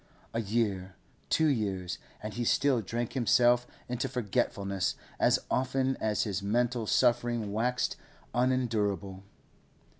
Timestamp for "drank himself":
2.81-3.67